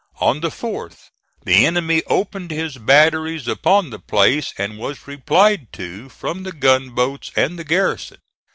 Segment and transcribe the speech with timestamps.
[0.19, 1.11] On the 4th
[1.45, 7.31] the enemy opened his batteries upon the place, and was replied to from the gunboats
[7.35, 8.17] and the garrison.